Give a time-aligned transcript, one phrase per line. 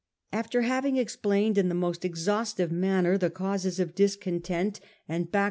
[0.33, 5.39] After having explained in the most exhaustive manner the causes of discontent and back 78
[5.39, 5.39] A.